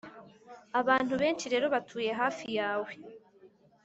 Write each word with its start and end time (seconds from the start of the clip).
abantu 0.79 1.13
benshi 1.21 1.45
rero 1.53 1.65
batuye 1.73 2.11
hafi 2.21 2.45
yawe, 2.59 2.91